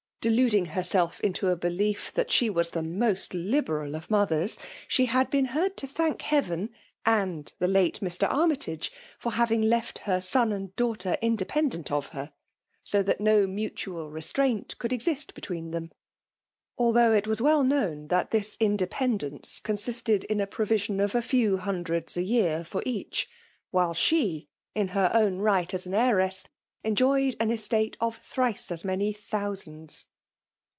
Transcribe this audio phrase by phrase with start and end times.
[0.23, 4.55] Deluding herself into a belief that she was the most liberal of mothers,
[4.87, 6.69] she had been heard to thank heaven,
[7.07, 8.31] and the late Mr.
[8.31, 11.37] Armytage, for having left her son and daugh* FEBtALE DOMINATION.
[11.37, 12.31] 3 ter independeiit of her,
[12.93, 15.91] bo that no mntiial restraint could exist between them;
[16.79, 21.23] althou^ it was well known that this independence con nsted in a provision of a
[21.23, 23.27] few hundreds a year for each;
[23.71, 26.45] while she, in her own right as an heiress,
[26.83, 30.05] enjoyed an estate of thrice as many thousands